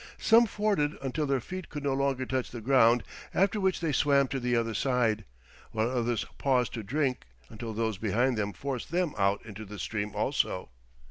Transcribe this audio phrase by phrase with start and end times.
[0.17, 3.03] Some forded until their feet could no longer touch the ground,
[3.35, 5.25] after which they swam to the other side,
[5.73, 10.15] while others paused to drink until those behind them forced them out into the stream
[10.15, 10.69] also.